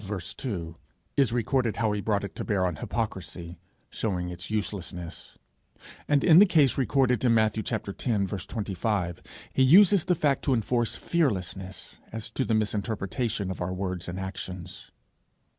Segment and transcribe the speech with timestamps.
[0.03, 0.77] 2,
[1.15, 3.59] is recorded how he brought it to bear on hypocrisy,
[3.91, 5.37] showing its uselessness;
[6.07, 7.87] and, in the case recorded in Matthew x.
[8.47, 9.21] 25,
[9.53, 14.19] he uses the fact to enforce fearlessness as to the misinterpretation of our words and
[14.19, 14.89] actions.